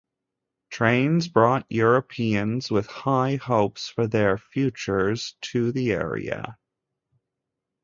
[0.71, 6.57] Trains brought Europeans with high hopes for their futures to the area.